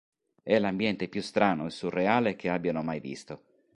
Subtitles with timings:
[0.41, 3.43] È l’ambiente più strano e surreale che abbiano mai visto.